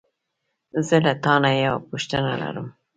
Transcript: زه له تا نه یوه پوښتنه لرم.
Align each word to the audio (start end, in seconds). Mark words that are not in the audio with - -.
زه 0.87 0.95
له 1.05 1.13
تا 1.23 1.33
نه 1.43 1.51
یوه 1.63 1.79
پوښتنه 1.89 2.31
لرم. 2.41 2.67